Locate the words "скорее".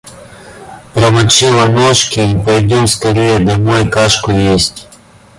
2.87-3.37